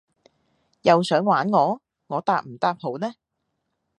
[0.81, 1.79] 又想玩我？
[2.07, 3.13] 我答唔答好呢？